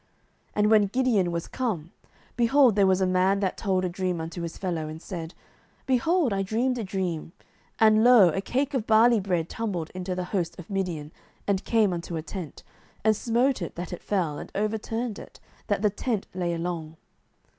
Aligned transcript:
07:007:013 0.01 0.09
And 0.55 0.71
when 0.71 0.85
Gideon 0.87 1.31
was 1.31 1.47
come, 1.47 1.91
behold, 2.35 2.75
there 2.75 2.87
was 2.87 3.01
a 3.01 3.05
man 3.05 3.39
that 3.41 3.55
told 3.55 3.85
a 3.85 3.87
dream 3.87 4.19
unto 4.19 4.41
his 4.41 4.57
fellow, 4.57 4.87
and 4.87 4.99
said, 4.99 5.35
Behold, 5.85 6.33
I 6.33 6.41
dreamed 6.41 6.79
a 6.79 6.83
dream, 6.83 7.33
and, 7.77 8.03
lo, 8.03 8.29
a 8.29 8.41
cake 8.41 8.73
of 8.73 8.87
barley 8.87 9.19
bread 9.19 9.47
tumbled 9.47 9.91
into 9.91 10.15
the 10.15 10.23
host 10.33 10.57
of 10.57 10.71
Midian, 10.71 11.11
and 11.45 11.63
came 11.63 11.93
unto 11.93 12.15
a 12.17 12.23
tent, 12.23 12.63
and 13.03 13.15
smote 13.15 13.61
it 13.61 13.75
that 13.75 13.93
it 13.93 14.01
fell, 14.01 14.39
and 14.39 14.51
overturned 14.55 15.19
it, 15.19 15.39
that 15.67 15.83
the 15.83 15.91
tent 15.91 16.25
lay 16.33 16.55
along. 16.55 16.97